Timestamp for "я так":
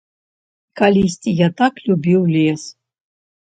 1.41-1.73